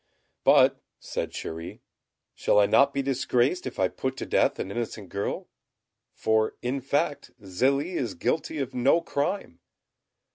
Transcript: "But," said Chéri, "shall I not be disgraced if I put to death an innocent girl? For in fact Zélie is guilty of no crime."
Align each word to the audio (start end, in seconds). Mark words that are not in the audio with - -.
"But," 0.43 0.81
said 0.97 1.29
Chéri, 1.29 1.81
"shall 2.33 2.57
I 2.59 2.65
not 2.65 2.91
be 2.91 3.03
disgraced 3.03 3.67
if 3.67 3.77
I 3.77 3.87
put 3.87 4.17
to 4.17 4.25
death 4.25 4.57
an 4.57 4.71
innocent 4.71 5.09
girl? 5.09 5.47
For 6.15 6.55
in 6.63 6.81
fact 6.81 7.29
Zélie 7.41 7.93
is 7.93 8.15
guilty 8.15 8.57
of 8.57 8.73
no 8.73 9.01
crime." 9.01 9.59